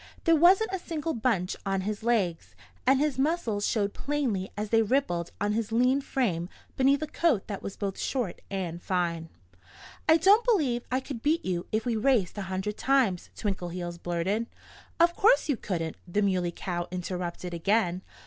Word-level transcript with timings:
There 0.23 0.35
wasn't 0.35 0.71
a 0.73 0.79
single 0.79 1.13
bunch 1.13 1.55
on 1.63 1.81
his 1.81 2.01
legs. 2.01 2.55
And 2.87 2.99
his 2.99 3.19
muscles 3.19 3.67
showed 3.67 3.93
plainly 3.93 4.49
as 4.57 4.71
they 4.71 4.81
rippled 4.81 5.29
on 5.39 5.51
his 5.53 5.71
lean 5.71 6.01
frame 6.01 6.49
beneath 6.75 7.03
a 7.03 7.05
coat 7.07 7.45
that 7.45 7.61
was 7.61 7.77
both 7.77 7.99
short 7.99 8.41
and 8.49 8.81
fine. 8.81 9.29
"I 10.09 10.17
don't 10.17 10.43
believe 10.43 10.81
I 10.91 11.01
could 11.01 11.21
beat 11.21 11.45
you 11.45 11.67
if 11.71 11.85
we 11.85 11.95
raced 11.95 12.35
a 12.39 12.49
hundred 12.49 12.77
times," 12.77 13.29
Twinkleheels 13.35 13.99
blurted. 14.01 14.47
"Of 14.99 15.15
course 15.15 15.47
you 15.47 15.55
couldn't!" 15.55 15.97
the 16.07 16.23
Muley 16.23 16.51
Cow 16.51 16.87
interrupted 16.89 17.53
again. 17.53 18.01